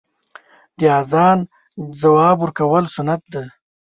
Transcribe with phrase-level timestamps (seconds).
[0.77, 1.37] د اذان
[1.99, 3.45] ځواب ورکول سنت دی.